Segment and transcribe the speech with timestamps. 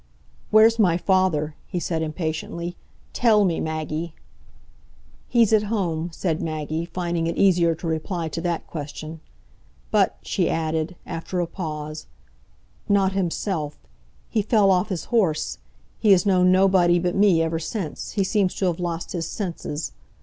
[0.49, 2.75] "Where's my father?" he said impatiently.
[3.13, 4.15] "Tell me, Maggie."
[5.29, 9.19] "He's at home," said Maggie, finding it easier to reply to that question.
[9.91, 12.07] "But," she added, after a pause,
[12.89, 15.59] "not himself—he fell off his horse.
[15.99, 19.91] He has known nobody but me ever since—he seems to have lost his senses.